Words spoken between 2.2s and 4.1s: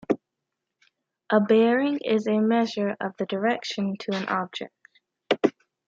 a measure of the direction